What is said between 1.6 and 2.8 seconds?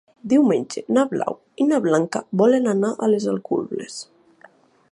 i na Blanca volen